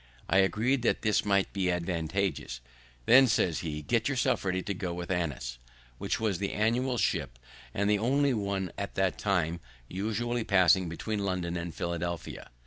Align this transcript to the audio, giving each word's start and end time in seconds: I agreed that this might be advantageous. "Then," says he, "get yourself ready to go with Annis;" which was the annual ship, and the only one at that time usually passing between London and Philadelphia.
I 0.27 0.39
agreed 0.39 0.81
that 0.81 1.03
this 1.03 1.23
might 1.25 1.53
be 1.53 1.69
advantageous. 1.69 2.59
"Then," 3.05 3.27
says 3.27 3.59
he, 3.59 3.83
"get 3.83 4.09
yourself 4.09 4.43
ready 4.43 4.63
to 4.63 4.73
go 4.73 4.95
with 4.95 5.11
Annis;" 5.11 5.59
which 5.99 6.19
was 6.19 6.39
the 6.39 6.53
annual 6.53 6.97
ship, 6.97 7.37
and 7.71 7.87
the 7.87 7.99
only 7.99 8.33
one 8.33 8.71
at 8.79 8.95
that 8.95 9.19
time 9.19 9.59
usually 9.87 10.43
passing 10.43 10.89
between 10.89 11.19
London 11.19 11.55
and 11.55 11.71
Philadelphia. 11.75 12.49